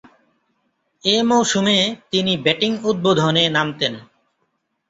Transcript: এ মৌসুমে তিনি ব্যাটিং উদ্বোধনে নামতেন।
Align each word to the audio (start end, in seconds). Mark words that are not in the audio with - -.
এ 1.03 1.15
মৌসুমে 1.23 1.77
তিনি 2.11 2.33
ব্যাটিং 2.37 2.71
উদ্বোধনে 2.89 3.43
নামতেন। 3.49 3.93